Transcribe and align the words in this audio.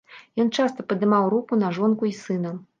Ён 0.43 0.47
часта 0.63 0.85
падымаў 0.95 1.29
руку 1.37 1.63
на 1.67 1.73
жонку 1.79 2.13
і 2.13 2.19
сына. 2.25 2.59